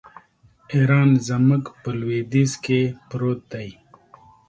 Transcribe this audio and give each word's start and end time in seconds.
ایران 0.73 1.09
زموږ 1.27 1.63
په 1.81 1.89
لوېدیځ 1.99 2.51
کې 2.63 2.81
پروت 3.09 3.39
دی. 3.53 3.69